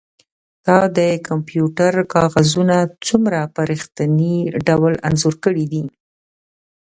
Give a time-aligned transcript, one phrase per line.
[0.65, 4.35] تا د کمپیوټر کاغذونه څومره په ریښتیني
[4.67, 5.83] ډول انځور کړي دي